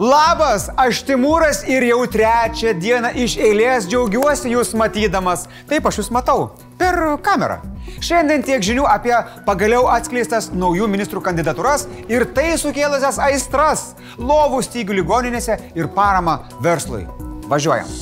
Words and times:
Labas, 0.00 0.70
aš 0.80 1.02
Timūras 1.04 1.58
ir 1.68 1.84
jau 1.84 1.98
trečią 2.08 2.70
dieną 2.80 3.10
iš 3.20 3.34
eilės 3.36 3.84
džiaugiuosi 3.84 4.48
jūs 4.48 4.70
matydamas. 4.80 5.42
Taip 5.68 5.84
aš 5.90 5.98
jūs 6.00 6.08
matau 6.16 6.46
per 6.80 6.96
kamerą. 7.20 7.58
Šiandien 8.00 8.40
tiek 8.46 8.64
žinių 8.64 8.86
apie 8.88 9.12
pagaliau 9.44 9.90
atskleistas 9.92 10.48
naujų 10.56 10.88
ministrų 10.88 11.20
kandidatūras 11.26 11.84
ir 12.08 12.24
tai 12.32 12.54
sukėlusias 12.56 13.20
aistras, 13.20 13.90
lovų 14.16 14.62
stygių 14.64 14.96
ligoninėse 15.02 15.58
ir 15.76 15.92
paramą 15.92 16.38
verslui. 16.64 17.04
Važiuojam. 17.52 17.92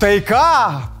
Tai 0.00 0.14
ką, 0.24 0.50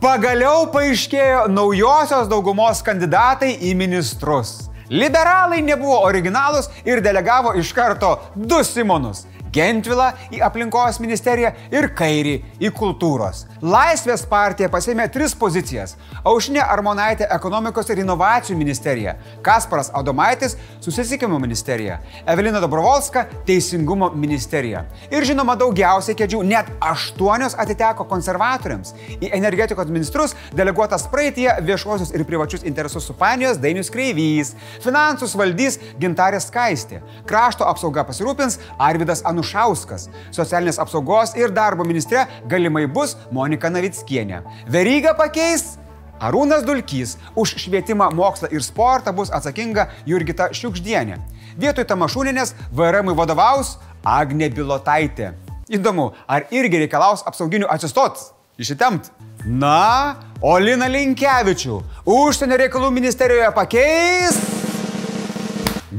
pagaliau 0.04 0.66
paaiškėjo 0.68 1.46
naujosios 1.48 2.28
daugumos 2.28 2.84
kandidatai 2.84 3.54
į 3.56 3.72
ministrus. 3.86 4.58
Liberalai 4.90 5.62
nebuvo 5.62 6.00
originalus 6.04 6.68
ir 6.84 7.00
delegavo 7.00 7.54
iš 7.54 7.72
karto 7.72 8.16
du 8.34 8.64
Simonus 8.64 9.24
Gentvilą 9.52 10.12
į 10.30 10.40
aplinkos 10.46 11.00
ministeriją 11.02 11.50
ir 11.74 11.88
Kairį 11.98 12.36
į 12.62 12.70
kultūros. 12.76 13.46
Laisvės 13.60 14.22
partija 14.30 14.68
pasėmė 14.70 15.08
tris 15.12 15.34
pozicijas- 15.34 15.96
Aušinė 16.30 16.60
Armonaitė 16.62 17.26
ekonomikos 17.34 17.90
ir 17.90 17.98
inovacijų 17.98 18.56
ministerija, 18.56 19.16
Kasparas 19.42 19.90
Adomaitis 19.94 20.56
susisiekimo 20.80 21.38
ministerija, 21.38 21.98
Evelina 22.26 22.60
Dobrovolska 22.60 23.26
teisingumo 23.46 24.10
ministerija. 24.14 24.84
Ir 25.10 25.22
žinoma, 25.24 25.56
daugiausiai 25.56 26.14
kėdžių, 26.14 26.44
net 26.44 26.66
aštuonios 26.80 27.54
atiteko 27.58 28.04
konservatoriams. 28.04 28.94
Į 29.20 29.32
energetikos 29.32 29.86
ministrus 29.86 30.34
deleguotas 30.54 31.08
praeitie 31.08 31.50
viešuosius 31.60 32.14
ir 32.14 32.24
privačius 32.24 32.62
interesus 32.62 33.04
supanijos 33.04 33.58
Dainius 33.58 33.90
Kreivys, 33.90 34.54
finansus 34.80 35.34
valdys 35.34 35.78
Gintarė 35.98 36.40
Skaistė, 36.40 37.02
krašto 37.26 37.64
apsauga 37.64 38.04
pasirūpins 38.04 38.58
Arvidas 38.78 39.22
Anu. 39.24 39.39
Anušauskas. 39.40 40.08
Socialinės 40.34 40.78
apsaugos 40.80 41.34
ir 41.38 41.52
darbo 41.54 41.84
ministre 41.84 42.26
galimai 42.48 42.86
bus 42.86 43.16
Monika 43.32 43.70
Navickienė. 43.72 44.42
Veryga 44.68 45.14
pakeis 45.16 45.78
Arūnas 46.20 46.66
Dulkys. 46.66 47.16
Už 47.34 47.56
švietimą, 47.56 48.10
mokslą 48.12 48.50
ir 48.52 48.62
sportą 48.62 49.14
bus 49.16 49.32
atsakinga 49.32 49.88
Jurgita 50.06 50.50
Šiukždienė. 50.52 51.16
Vietoj 51.60 51.86
Tamašūninės 51.88 52.54
VRM 52.72 53.14
vadovaus 53.16 53.78
Agne 54.04 54.50
Bilotaitė. 54.52 55.32
Įdomu, 55.70 56.10
ar 56.28 56.48
irgi 56.50 56.82
reikalaus 56.82 57.22
apsauginių 57.26 57.68
atsistot, 57.70 58.18
išitemt? 58.58 59.12
Na, 59.46 60.20
o 60.42 60.58
Lina 60.60 60.90
Linkevičių 60.90 61.78
užsienio 62.10 62.58
reikalų 62.60 62.90
ministerijoje 62.92 63.52
pakeis 63.56 64.40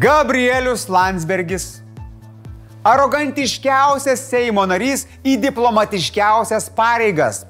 Gabrielius 0.02 0.86
Landsbergis 0.92 1.82
arogantiškiausias 2.84 4.24
Seimo 4.30 4.66
narys 4.70 5.06
į 5.24 5.38
diplomatiškiausias 5.42 6.70
pareigas. 6.76 7.46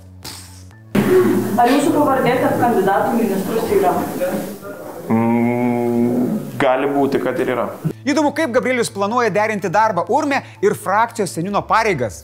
Ar 1.60 1.68
jūsų 1.68 1.92
pavardė 1.94 2.36
tarp 2.42 2.60
kandidatų 2.62 3.16
ministrus 3.18 3.74
yra? 3.76 3.92
Mm, 5.12 6.38
gali 6.62 6.88
būti, 6.92 7.20
kad 7.24 7.40
ir 7.44 7.52
yra. 7.56 7.68
Įdomu, 8.08 8.32
kaip 8.36 8.54
Gabrielius 8.56 8.92
planuoja 8.94 9.30
derinti 9.34 9.70
darbą 9.70 10.06
urme 10.10 10.42
ir 10.64 10.76
frakcijos 10.80 11.36
senino 11.36 11.62
pareigas. 11.68 12.24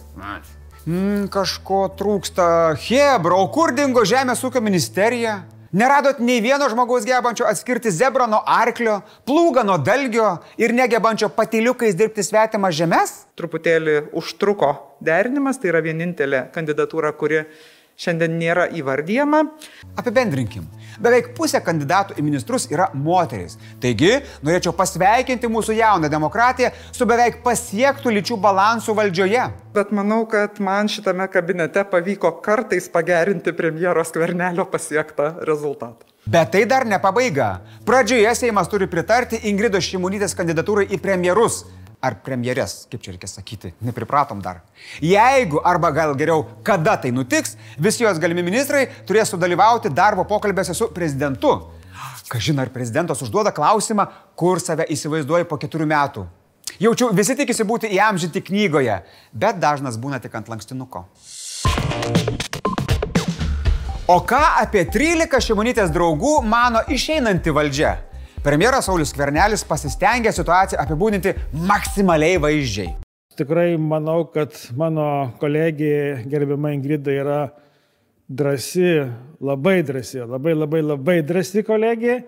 Mm, 0.87 1.27
kažko 1.33 1.83
trūksta. 1.99 2.47
Hebra, 2.87 3.35
o 3.35 3.49
kur 3.51 3.75
dingo 3.75 4.05
Žemės 4.07 4.43
ūkio 4.47 4.63
ministerija? 4.63 5.41
Neradot 5.77 6.17
nei 6.25 6.39
vieno 6.41 6.65
žmogaus 6.71 7.03
gebančio 7.05 7.45
atskirti 7.45 7.91
zebrą 7.93 8.25
nuo 8.31 8.39
arklio, 8.49 8.95
plūgą 9.29 9.61
nuo 9.67 9.75
dalgio 9.77 10.31
ir 10.57 10.71
negebančio 10.73 11.29
patiliukais 11.35 11.93
dirbti 11.99 12.23
svetimą 12.25 12.71
žemės? 12.73 13.11
Truputėlį 13.37 14.07
užtruko 14.17 14.71
derinimas, 15.05 15.59
tai 15.61 15.69
yra 15.69 15.83
vienintelė 15.85 16.47
kandidatūra, 16.55 17.11
kuri 17.19 17.43
šiandien 17.97 18.37
nėra 18.37 18.67
įvardyjama. 18.77 19.43
Apibendrinkim. 19.97 20.67
Beveik 21.01 21.31
pusė 21.37 21.61
kandidatų 21.65 22.17
į 22.17 22.25
ministrus 22.25 22.67
yra 22.71 22.87
moteris. 22.97 23.57
Taigi, 23.81 24.15
norėčiau 24.45 24.73
pasveikinti 24.77 25.49
mūsų 25.51 25.77
jauną 25.77 26.09
demokratiją 26.09 26.71
su 26.91 27.05
beveik 27.09 27.41
pasiektų 27.45 28.13
lyčių 28.17 28.37
balansų 28.41 28.97
valdžioje. 28.97 29.47
Bet 29.77 29.93
manau, 29.93 30.23
kad 30.29 30.61
man 30.63 30.89
šitame 30.89 31.27
kabinete 31.29 31.85
pavyko 31.89 32.33
kartais 32.45 32.89
pagerinti 32.93 33.53
premjero 33.53 34.05
skvernelio 34.05 34.65
pasiektą 34.69 35.35
rezultatą. 35.45 36.05
Bet 36.27 36.51
tai 36.51 36.65
dar 36.67 36.83
ne 36.85 36.97
pabaiga. 36.99 37.61
Pradžioje 37.87 38.33
Seimas 38.35 38.67
turi 38.67 38.89
pritarti 38.91 39.39
Ingridos 39.47 39.85
Šimonytės 39.87 40.33
kandidatūrai 40.35 40.89
į 40.91 40.99
premjerus 40.99 41.61
ar 42.03 42.17
premjerės, 42.23 42.85
kaip 42.91 43.01
čia 43.01 43.13
reikia 43.13 43.29
sakyti, 43.29 43.71
nepripratom 43.83 44.41
dar. 44.43 44.61
Jeigu, 45.01 45.61
arba 45.65 45.89
gal 45.95 46.13
geriau, 46.17 46.45
kada 46.63 46.95
tai 47.01 47.11
nutiks, 47.11 47.55
visi 47.81 48.05
jos 48.05 48.19
galimi 48.21 48.45
ministrai 48.45 48.85
turės 49.07 49.33
sudalyvauti 49.33 49.89
darbo 49.89 50.27
pokalbėse 50.29 50.75
su 50.77 50.91
prezidentu. 50.93 51.55
Kažin 52.27 52.59
ar 52.59 52.69
prezidentas 52.69 53.21
užduoda 53.23 53.53
klausimą, 53.55 54.05
kur 54.35 54.61
save 54.61 54.85
įsivaizduoji 54.93 55.47
po 55.49 55.57
keturių 55.57 55.87
metų. 55.89 56.25
Jaučiu, 56.77 57.09
visi 57.15 57.33
tikisi 57.39 57.65
būti 57.65 57.89
įamžinti 57.95 58.43
knygoje, 58.51 58.99
bet 59.33 59.57
dažnas 59.57 59.97
būna 59.97 60.19
tik 60.21 60.35
ant 60.37 60.51
lankstinuko. 60.51 61.07
O 64.07 64.19
ką 64.23 64.43
apie 64.61 64.85
13 64.87 65.41
šimonytės 65.43 65.89
draugų 65.95 66.37
mano 66.45 66.83
išeinanti 66.87 67.51
valdžia? 67.55 67.95
Premjeras 68.45 68.85
Saulis 68.85 69.09
Kvernelis 69.15 69.63
pasistengė 69.65 70.29
situaciją 70.35 70.79
apibūdinti 70.83 71.33
maksimaliai 71.67 72.37
vaizdžiai. 72.41 72.91
Tikrai 73.37 73.71
manau, 73.81 74.23
kad 74.33 74.53
mano 74.77 75.33
kolegija 75.41 76.19
gerbima 76.29 76.71
Ingrida 76.73 77.13
yra 77.13 77.39
drasi, 78.29 79.07
labai 79.41 79.81
drasi, 79.85 80.21
labai 80.21 80.53
labai 80.53 80.81
labai 80.85 81.17
drasi 81.25 81.65
kolegija. 81.65 82.19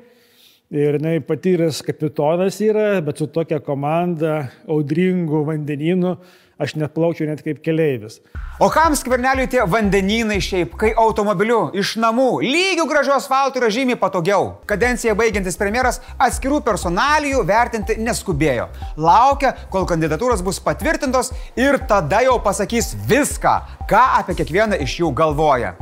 Ir 0.70 1.00
jinai 1.00 1.16
patyręs 1.26 1.84
kapitonas 1.86 2.60
yra, 2.62 3.00
bet 3.06 3.22
su 3.22 3.26
tokia 3.34 3.58
komanda, 3.66 4.52
audringų 4.70 5.42
vandenynų, 5.48 6.12
aš 6.60 6.76
net 6.76 6.94
plaukčiau 6.94 7.30
net 7.30 7.42
kaip 7.46 7.62
keleivis. 7.64 8.20
O 8.60 8.68
kam 8.72 8.96
skverneliui 9.00 9.48
tie 9.52 9.64
vandenynai 9.64 10.42
šiaip, 10.44 10.74
kai 10.80 10.92
automobiliu 11.00 11.70
iš 11.80 11.94
namų 12.04 12.42
lygių 12.44 12.86
gražių 12.90 13.16
asfaltų 13.16 13.62
yra 13.62 13.70
žymiai 13.72 14.00
patogiau? 14.00 14.50
Kadenciją 14.68 15.16
baigiantis 15.20 15.58
premjeras 15.60 16.02
atskirų 16.20 16.60
personalijų 16.68 17.46
vertinti 17.48 17.96
neskubėjo. 18.04 18.68
Laukia, 19.00 19.54
kol 19.72 19.88
kandidatūros 19.88 20.44
bus 20.44 20.60
patvirtintos 20.64 21.32
ir 21.60 21.80
tada 21.88 22.20
jau 22.28 22.36
pasakys 22.44 22.92
viską, 23.08 23.56
ką 23.88 24.04
apie 24.20 24.36
kiekvieną 24.42 24.84
iš 24.84 25.00
jų 25.00 25.16
galvoja. 25.16 25.78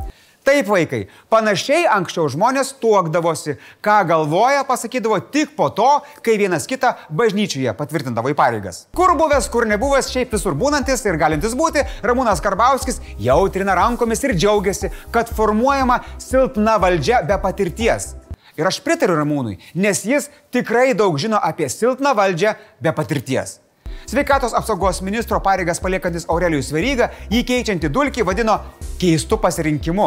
Taip, 0.48 0.64
vaikai, 0.72 1.02
panašiai 1.28 1.82
anksčiau 1.92 2.24
žmonės 2.32 2.70
tuokdavosi, 2.80 3.58
ką 3.84 3.96
galvoja, 4.08 4.62
pasakydavo 4.64 5.18
tik 5.34 5.50
po 5.58 5.66
to, 5.76 5.88
kai 6.24 6.38
vienas 6.40 6.64
kitą 6.70 6.94
bažnyčioje 7.12 7.74
patvirtindavo 7.76 8.32
į 8.32 8.36
pareigas. 8.38 8.78
Kur 8.96 9.12
buvęs, 9.18 9.50
kur 9.52 9.68
nebuvęs, 9.68 10.08
šiaip 10.14 10.32
visur 10.32 10.56
būnantis 10.56 11.04
ir 11.04 11.20
galintis 11.20 11.52
būti, 11.58 11.84
Ramūnas 12.00 12.40
Karbauskis 12.40 13.02
jautrina 13.20 13.76
rankomis 13.76 14.24
ir 14.24 14.38
džiaugiasi, 14.38 14.88
kad 15.12 15.28
formuojama 15.36 16.00
silpna 16.16 16.80
valdžia 16.80 17.20
be 17.28 17.36
patirties. 17.44 18.14
Ir 18.56 18.72
aš 18.72 18.80
pritariu 18.80 19.20
Ramūnui, 19.20 19.58
nes 19.76 20.00
jis 20.08 20.32
tikrai 20.48 20.94
daug 20.96 21.20
žino 21.20 21.36
apie 21.36 21.68
silpną 21.68 22.16
valdžią 22.16 22.56
be 22.80 22.96
patirties. 22.96 23.58
Sveikatos 24.08 24.54
apsaugos 24.54 25.02
ministro 25.02 25.36
pareigas 25.40 25.82
paliekantis 25.84 26.24
Aurelijus 26.32 26.70
Veryga 26.72 27.10
jį 27.28 27.42
keičiantį 27.44 27.90
dulkį 27.92 28.22
vadino 28.24 28.54
keistu 28.96 29.36
pasirinkimu. 29.42 30.06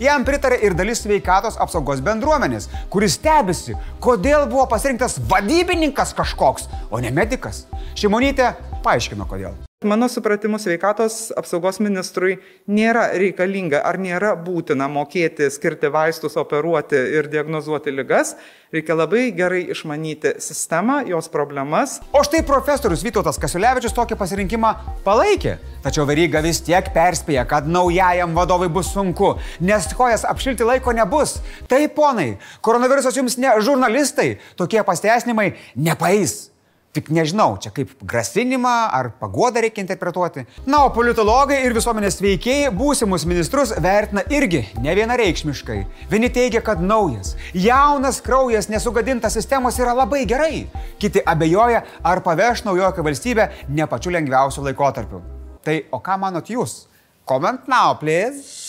Jam 0.00 0.24
pritarė 0.24 0.56
ir 0.64 0.72
dalis 0.72 1.02
sveikatos 1.04 1.58
apsaugos 1.60 2.00
bendruomenės, 2.00 2.70
kuris 2.88 3.18
stebisi, 3.18 3.76
kodėl 4.00 4.46
buvo 4.48 4.64
pasirinktas 4.70 5.18
vadybininkas 5.28 6.14
kažkoks, 6.16 6.64
o 6.88 7.02
ne 7.04 7.12
medikas. 7.12 7.66
Šimonytė 7.92 8.54
paaiškino 8.88 9.28
kodėl. 9.28 9.52
Mano 9.82 10.06
supratimu, 10.08 10.60
sveikatos 10.62 11.32
apsaugos 11.34 11.80
ministrui 11.82 12.36
nėra 12.70 13.08
reikalinga 13.18 13.80
ar 13.82 13.96
nėra 13.98 14.36
būtina 14.38 14.86
mokėti, 14.86 15.48
skirti 15.50 15.90
vaistus, 15.90 16.36
operuoti 16.38 17.00
ir 17.18 17.26
diagnozuoti 17.32 17.90
lygas. 17.90 18.36
Reikia 18.72 18.94
labai 18.94 19.24
gerai 19.34 19.64
išmanyti 19.74 20.36
sistemą, 20.40 21.00
jos 21.10 21.26
problemas. 21.32 21.96
O 22.14 22.22
štai 22.22 22.44
profesorius 22.46 23.02
Vytautas 23.02 23.40
Kasiulevičius 23.42 23.96
tokį 23.96 24.20
pasirinkimą 24.22 24.70
palaikė. 25.02 25.56
Tačiau 25.82 26.06
Veryga 26.06 26.44
vis 26.46 26.62
tiek 26.62 26.92
perspėja, 26.94 27.42
kad 27.50 27.66
naujajam 27.66 28.38
vadovui 28.38 28.70
bus 28.70 28.94
sunku, 28.94 29.34
nes 29.60 29.90
kojas 29.98 30.22
apšilti 30.30 30.68
laiko 30.68 30.94
nebus. 30.94 31.40
Tai 31.66 31.82
ponai, 31.90 32.36
koronavirusas 32.62 33.18
jums 33.18 33.34
ne 33.42 33.58
žurnalistai, 33.58 34.36
tokie 34.54 34.86
pasteisinimai 34.86 35.56
nepaeis. 35.74 36.51
Tik 36.92 37.06
nežinau, 37.08 37.54
čia 37.56 37.70
kaip 37.72 37.94
grasinimą 38.04 38.72
ar 38.92 39.06
pagodą 39.16 39.62
reikia 39.64 39.80
interpretuoti. 39.80 40.42
Na, 40.68 40.82
o 40.84 40.90
politologai 40.92 41.62
ir 41.64 41.72
visuomenės 41.72 42.20
veikėjai 42.20 42.68
būsimus 42.76 43.24
ministrus 43.24 43.72
vertina 43.80 44.20
irgi 44.28 44.60
ne 44.84 44.92
vienareikšmiškai. 44.98 45.78
Vieni 46.10 46.28
teigia, 46.28 46.60
kad 46.60 46.84
naujas, 46.84 47.32
jaunas 47.56 48.20
kraujas 48.20 48.68
nesugadintas 48.68 49.38
sistemos 49.38 49.80
yra 49.80 49.96
labai 49.96 50.26
gerai. 50.28 50.66
Kiti 51.00 51.24
abejoja, 51.24 51.80
ar 52.04 52.20
paveš 52.26 52.66
naujoką 52.68 53.06
valstybę 53.08 53.48
ne 53.72 53.88
pačiu 53.88 54.12
lengviausiu 54.12 54.68
laikotarpiu. 54.68 55.24
Tai 55.64 55.78
o 55.96 56.02
ką 56.04 56.20
manot 56.20 56.52
jūs? 56.52 56.82
Comment 57.24 57.64
now, 57.72 57.96
please. 57.96 58.61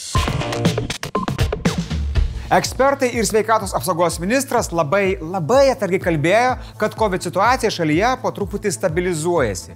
Ekspertai 2.53 3.07
ir 3.17 3.25
sveikatos 3.25 3.71
apsaugos 3.73 4.19
ministras 4.21 4.67
labai, 4.69 5.15
labai 5.17 5.71
atsargiai 5.71 6.01
kalbėjo, 6.03 6.51
kad 6.77 6.93
COVID 6.99 7.25
situacija 7.25 7.71
šalyje 7.73 8.11
po 8.21 8.29
truputį 8.35 8.69
stabilizuojasi. 8.75 9.73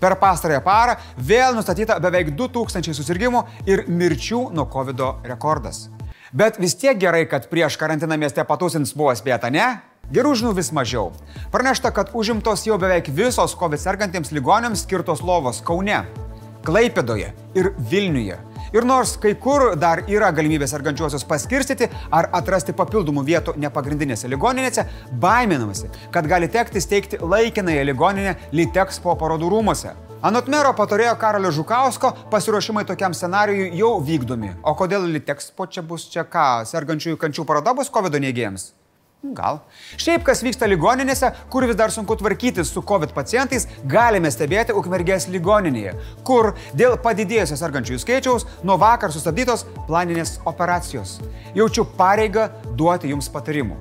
Per 0.00 0.16
pastarąją 0.22 0.62
parą 0.64 0.94
vėl 1.28 1.52
nustatyta 1.58 1.98
beveik 2.00 2.32
2000 2.38 2.96
susirgymų 2.96 3.44
ir 3.68 3.84
mirčių 3.84 4.46
nuo 4.56 4.64
COVID 4.72 5.04
rekordas. 5.28 5.90
Bet 6.32 6.56
vis 6.62 6.72
tiek 6.80 6.96
gerai, 7.04 7.26
kad 7.28 7.50
prieš 7.52 7.76
karantiną 7.76 8.16
mieste 8.16 8.44
patusins 8.48 8.96
buvo 8.96 9.12
spėta, 9.12 9.52
ne? 9.52 9.82
Gerų 10.08 10.38
žinių 10.40 10.54
vis 10.56 10.72
mažiau. 10.72 11.10
Pranešta, 11.52 11.92
kad 11.92 12.16
užimtos 12.16 12.64
jau 12.64 12.80
beveik 12.80 13.12
visos 13.12 13.52
COVID 13.60 13.82
sergantiems 13.82 14.32
ligonėms 14.32 14.88
skirtos 14.88 15.20
lovos 15.20 15.60
Kaune, 15.60 16.06
Klaipėdoje 16.64 17.34
ir 17.54 17.74
Vilniuje. 17.76 18.40
Ir 18.76 18.84
nors 18.84 19.14
kai 19.16 19.30
kur 19.40 19.70
dar 19.80 20.02
yra 20.04 20.28
galimybė 20.36 20.66
sergančiuosius 20.68 21.24
paskirstyti 21.24 21.86
ar 22.12 22.28
atrasti 22.36 22.74
papildomų 22.76 23.22
vietų 23.24 23.54
nepagrindinėse 23.62 24.28
ligoninėse, 24.28 24.84
baiminamasi, 25.22 25.88
kad 26.12 26.28
gali 26.28 26.50
tekti 26.52 26.82
steigti 26.84 27.22
laikinąją 27.22 27.86
ligoninę 27.88 28.36
Litexpo 28.52 29.16
parodų 29.16 29.48
rūmose. 29.54 29.96
Anot 30.26 30.50
mero 30.52 30.74
patarėjo 30.76 31.16
Karolio 31.20 31.54
Žukausko, 31.56 32.12
pasiruošimai 32.32 32.84
tokiam 32.88 33.16
scenarijui 33.16 33.70
jau 33.80 33.94
vykdomi. 34.04 34.52
O 34.60 34.76
kodėl 34.76 35.08
Litexpo 35.14 35.68
čia 35.72 35.84
bus 35.86 36.08
čia 36.12 36.28
ką, 36.28 36.66
sergančiųjų 36.68 37.20
kančių 37.22 37.48
paroda 37.48 37.72
bus 37.76 37.92
COVID 37.92 38.20
neigėjams? 38.26 38.74
Gal. 39.24 39.58
Šiaip 39.96 40.22
kas 40.26 40.42
vyksta 40.44 40.68
ligoninėse, 40.68 41.30
kur 41.50 41.64
vis 41.66 41.76
dar 41.78 41.90
sunku 41.90 42.14
tvarkytis 42.20 42.68
su 42.70 42.82
COVID 42.84 43.14
pacientais, 43.16 43.66
galime 43.88 44.30
stebėti 44.30 44.76
Ukmergės 44.76 45.26
ligoninėje, 45.32 45.94
kur 46.26 46.52
dėl 46.76 46.98
padidėjusio 47.02 47.56
sergančiųjų 47.58 48.02
skaičiaus 48.02 48.46
nuo 48.62 48.76
vakar 48.78 49.14
sustabdytos 49.14 49.64
planinės 49.88 50.36
operacijos. 50.46 51.16
Jaučiu 51.56 51.86
pareigą 51.96 52.50
duoti 52.76 53.10
jums 53.14 53.30
patarimų. 53.32 53.80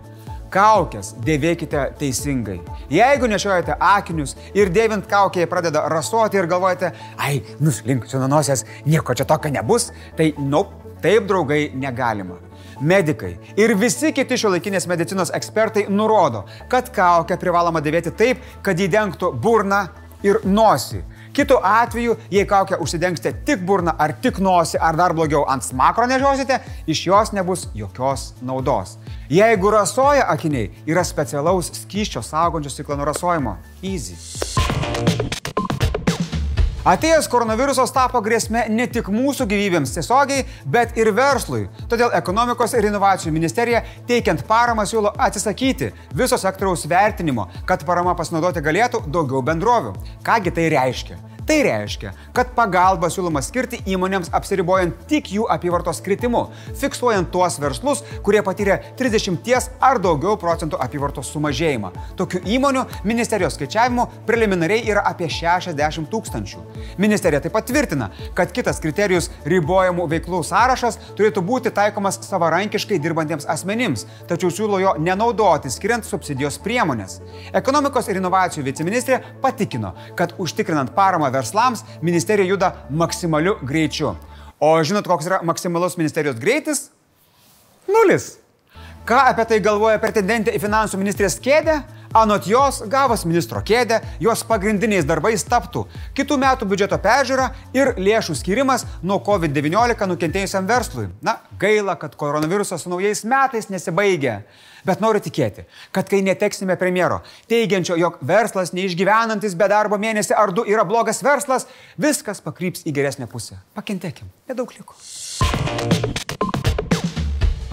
Kaukės 0.55 1.11
dėvėkite 1.25 1.83
teisingai. 1.99 2.61
Jeigu 2.93 3.27
nešiojate 3.27 3.75
akinius 3.75 4.37
ir 4.55 4.71
dėvint 4.71 5.09
kaukėje 5.11 5.49
pradeda 5.51 5.83
rasuoti 5.91 6.39
ir 6.39 6.47
galvojate, 6.47 6.93
ai, 7.19 7.41
nuslinksiu 7.59 8.23
nuo 8.23 8.31
nosies, 8.37 8.63
nieko 8.87 9.17
čia 9.17 9.27
tokio 9.27 9.51
nebus, 9.51 9.91
tai, 10.15 10.31
nu, 10.39 10.47
nope, 10.55 10.95
taip 11.03 11.27
draugai 11.27 11.65
negalima. 11.75 12.39
Medikai 12.81 13.35
ir 13.59 13.75
visi 13.79 14.11
kiti 14.15 14.37
šiuolaikinės 14.39 14.87
medicinos 14.91 15.31
ekspertai 15.35 15.85
nurodo, 15.89 16.45
kad 16.71 16.91
kaukę 16.95 17.37
privaloma 17.39 17.83
dėvėti 17.83 18.15
taip, 18.17 18.41
kad 18.65 18.79
jį 18.79 18.89
dengtų 18.97 19.31
burną 19.41 19.85
ir 20.25 20.41
nosį. 20.45 21.03
Kitu 21.35 21.57
atveju, 21.63 22.15
jei 22.31 22.45
kaukę 22.47 22.77
užsidengsite 22.79 23.33
tik 23.47 23.63
burną 23.67 23.91
ar 23.99 24.13
tik 24.23 24.39
nosį, 24.39 24.79
ar 24.79 24.95
dar 24.95 25.13
blogiau 25.13 25.43
ant 25.51 25.63
smakro 25.67 26.07
nežiosite, 26.07 26.61
iš 26.87 27.05
jos 27.09 27.33
nebus 27.35 27.67
jokios 27.75 28.29
naudos. 28.41 28.95
Jeigu 29.29 29.73
rasoja 29.75 30.29
akiniai, 30.31 30.71
yra 30.87 31.03
specialaus 31.03 31.73
skyščio 31.83 32.23
saugančio 32.23 32.71
stiklo 32.71 32.95
nuo 32.95 33.11
rasojimo. 33.11 33.57
Easy. 33.83 34.54
Atėjęs 36.85 37.25
koronavirusas 37.33 37.89
tapo 37.89 38.19
grėsme 38.21 38.67
ne 38.69 38.85
tik 38.85 39.07
mūsų 39.09 39.47
gyvybėms 39.49 39.95
tiesiogiai, 39.95 40.43
bet 40.69 40.93
ir 41.01 41.09
verslui. 41.17 41.63
Todėl 41.89 42.13
ekonomikos 42.13 42.77
ir 42.77 42.85
inovacijų 42.91 43.33
ministerija 43.33 43.81
teikiant 44.05 44.45
paramą 44.45 44.85
siūlo 44.85 45.15
atsisakyti 45.17 45.89
viso 46.13 46.37
sektoriaus 46.37 46.85
vertinimo, 46.85 47.49
kad 47.65 47.81
parama 47.89 48.13
pasinaudoti 48.13 48.61
galėtų 48.61 49.07
daugiau 49.09 49.41
bendrovių. 49.49 49.95
Kągi 50.27 50.53
tai 50.53 50.69
reiškia? 50.77 51.17
Tai 51.45 51.59
reiškia, 51.61 52.09
kad 52.33 52.55
pagalba 52.57 53.05
siūloma 53.13 53.37
skirti 53.45 53.77
įmonėms 53.93 54.31
apsiribojant 54.33 55.03
tik 55.05 55.27
jų 55.29 55.43
apyvartos 55.53 55.99
kritimu, 56.01 56.39
fiksuojant 56.81 57.27
tuos 57.29 57.59
verslus, 57.61 57.99
kurie 58.25 58.41
patyrė 58.41 58.79
30 58.97 59.67
ar 59.77 59.99
daugiau 60.01 60.39
procentų 60.41 60.79
apyvartos 60.81 61.29
sumažėjimą. 61.29 61.91
Tokių 62.17 62.41
įmonių 62.55 62.81
ministerijos 63.05 63.59
skaičiavimu 63.59 64.07
preliminariai 64.25 64.87
yra 64.89 65.03
apie 65.05 65.27
60 65.29 66.09
tūkstančių. 66.09 66.63
Ministerija 66.97 67.43
taip 67.45 67.53
pat 67.53 67.69
tvirtina, 67.69 68.09
kad 68.33 68.49
kitas 68.49 68.81
kriterijus 68.81 69.29
ribojamų 69.45 70.09
veiklų 70.15 70.41
sąrašas 70.49 70.97
turėtų 71.13 71.45
būti 71.45 71.69
taikomas 71.77 72.17
savarankiškai 72.25 72.97
dirbantiems 73.05 73.45
asmenims, 73.53 74.07
tačiau 74.25 74.49
siūlo 74.49 74.81
jo 74.81 74.95
nenaudoti 74.97 75.69
skiriant 75.69 76.09
subsidijos 76.09 76.57
priemonės. 76.65 77.19
Ekonomikos 77.53 78.09
ir 78.09 78.17
inovacijų 78.23 78.65
viceministrė 78.71 79.21
patikino, 79.45 79.93
kad 80.17 80.33
užtikrinant 80.41 80.95
paramą 80.97 81.34
verslams 81.35 81.83
ministerija 82.01 82.47
juda 82.49 82.71
maksimaliu 82.89 83.57
greičiu. 83.61 84.15
O 84.59 84.71
žinot, 84.83 85.07
koks 85.07 85.27
yra 85.27 85.41
maksimalus 85.43 85.97
ministerijos 85.99 86.39
greitis? 86.39 86.87
Nulis. 87.91 88.37
Ką 89.05 89.19
apie 89.29 89.45
tai 89.45 89.59
galvoja 89.61 89.99
pretendentė 90.01 90.55
į 90.55 90.63
finansų 90.63 90.97
ministrės 90.97 91.37
kėdę? 91.43 91.81
Anot 92.15 92.45
jos, 92.47 92.77
gavus 92.87 93.25
ministro 93.27 93.59
kėdę, 93.59 93.97
jos 94.23 94.45
pagrindiniais 94.47 95.03
darbais 95.03 95.43
taptų 95.43 95.81
kitų 96.15 96.37
metų 96.39 96.67
biudžeto 96.71 96.95
peržiūra 97.03 97.49
ir 97.75 97.91
lėšų 97.99 98.37
skirimas 98.39 98.85
nuo 99.03 99.17
COVID-19 99.25 100.07
nukentėjusiam 100.13 100.63
verslui. 100.69 101.09
Na, 101.19 101.41
gaila, 101.59 101.97
kad 101.99 102.15
koronavirusas 102.15 102.87
naujais 102.87 103.25
metais 103.27 103.67
nesibaigia. 103.67 104.37
Bet 104.87 105.03
noriu 105.03 105.19
tikėti, 105.27 105.67
kad 105.91 106.07
kai 106.07 106.21
neteksime 106.23 106.79
premjero, 106.79 107.19
teigiančio, 107.51 107.99
jog 107.99 108.21
verslas 108.23 108.71
neišgyvenantis 108.71 109.59
be 109.59 109.67
darbo 109.67 109.99
mėnesį 109.99 110.39
ar 110.39 110.55
du 110.55 110.63
yra 110.63 110.87
blogas 110.87 111.19
verslas, 111.25 111.67
viskas 111.99 112.39
pakryps 112.39 112.87
į 112.87 112.95
geresnę 112.95 113.27
pusę. 113.27 113.59
Pakentėkim, 113.75 114.31
nedaug 114.47 114.71
liko. 114.77 114.95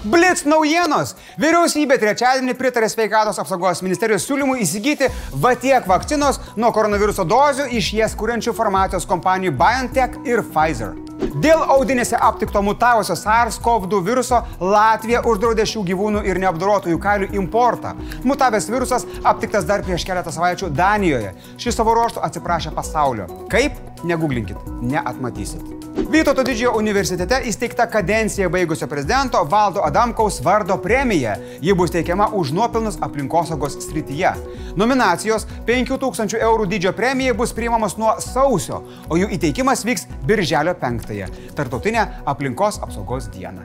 Blitz 0.03 0.41
naujienos. 0.43 1.13
Vyriausybė 1.39 1.95
trečiadienį 2.01 2.57
pritarė 2.59 2.89
sveikatos 2.91 3.37
apsaugos 3.39 3.79
ministerijos 3.85 4.25
siūlymui 4.27 4.59
įsigyti 4.65 5.07
va 5.39 5.53
tiek 5.55 5.85
vakcinos 5.87 6.41
nuo 6.59 6.73
koronaviruso 6.75 7.23
dozių 7.23 7.69
iš 7.79 7.93
jas 7.95 8.15
kuriančių 8.19 8.51
farmacijos 8.57 9.07
kompanijų 9.07 9.53
BioNTech 9.61 10.17
ir 10.27 10.43
Pfizer. 10.49 10.97
Dėl 11.39 11.63
audinėse 11.71 12.19
aptikto 12.19 12.59
mutavusio 12.65 13.15
SARS-CoV-2 13.15 14.01
viruso 14.03 14.41
Latvija 14.59 15.21
uždraudė 15.29 15.63
šių 15.71 15.85
gyvūnų 15.87 16.25
ir 16.27 16.41
neapdorotųjų 16.43 16.99
kailių 17.05 17.29
importą. 17.39 17.93
Mutavęs 18.27 18.67
virusas 18.73 19.07
aptiktas 19.23 19.63
dar 19.69 19.85
prieš 19.87 20.03
keletą 20.09 20.35
savaičių 20.35 20.73
Danijoje. 20.75 21.31
Šis 21.55 21.79
savo 21.79 21.95
ruoštų 21.95 22.25
atsiprašė 22.27 22.75
pasaulio. 22.75 23.29
Kaip? 23.53 23.79
Neguglinkit, 24.03 24.59
neatmatysit. 24.83 25.72
Vytauto 25.93 26.41
didžiojo 26.45 26.77
universitete 26.77 27.37
įsteigta 27.49 27.85
kadenciją 27.89 28.47
baigusio 28.49 28.87
prezidento 28.89 29.43
Valdo 29.49 29.83
Adamkaus 29.85 30.39
vardo 30.45 30.77
premija. 30.81 31.35
Ji 31.61 31.73
bus 31.77 31.93
teikiama 31.93 32.27
už 32.33 32.51
nuopelnus 32.53 32.97
aplinkosaugos 33.01 33.77
srityje. 33.87 34.31
Nominacijos 34.77 35.45
5000 35.67 36.37
eurų 36.41 36.65
dydžio 36.69 36.95
premijai 36.97 37.37
bus 37.37 37.53
priimamos 37.53 37.97
nuo 38.01 38.15
sausio, 38.21 38.81
o 39.09 39.17
jų 39.21 39.29
įteikimas 39.37 39.85
vyks 39.85 40.07
birželio 40.25 40.73
5-ąją- 40.81 41.29
Tartautinę 41.57 42.07
aplinkos 42.25 42.81
apsaugos 42.81 43.29
dieną. 43.29 43.61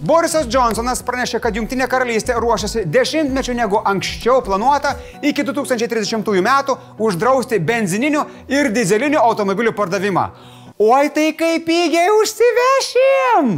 Borisas 0.00 0.46
Johnsonas 0.54 1.02
pranešė, 1.02 1.40
kad 1.40 1.56
Junktinė 1.56 1.86
karalystė 1.88 2.34
ruošiasi 2.38 2.84
dešimtmečių 2.86 3.54
negu 3.54 3.80
anksčiau 3.84 4.42
planuota 4.44 4.96
iki 5.22 5.42
2030 5.42 6.42
metų 6.42 6.76
uždrausti 6.98 7.58
benzininių 7.58 8.26
ir 8.48 8.70
dizelinių 8.70 9.18
automobilių 9.18 9.72
pardavimą. 9.72 10.53
Oi 10.78 11.10
tai 11.14 11.28
kaip 11.38 11.68
pigiai 11.68 12.08
užsivešim! 12.10 13.50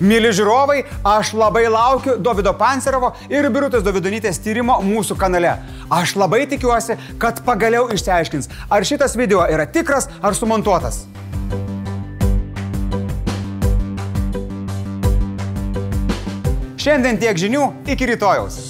Mėly 0.00 0.30
žiūrovai, 0.32 0.78
aš 1.04 1.34
labai 1.36 1.66
laukiu 1.68 2.14
Davido 2.16 2.54
Pancerovo 2.56 3.10
ir 3.28 3.50
Birutės 3.52 3.84
Davidonytės 3.84 4.40
tyrimo 4.40 4.78
mūsų 4.80 5.18
kanale. 5.20 5.52
Aš 5.92 6.16
labai 6.16 6.46
tikiuosi, 6.48 6.96
kad 7.20 7.44
pagaliau 7.44 7.90
išsiaiškins, 7.92 8.48
ar 8.72 8.88
šitas 8.88 9.18
video 9.20 9.44
yra 9.44 9.68
tikras 9.68 10.08
ar 10.24 10.32
sumontuotas. 10.32 11.04
Šiandien 16.80 17.20
tiek 17.20 17.36
žinių, 17.36 17.68
iki 17.92 18.14
rytojaus. 18.14 18.69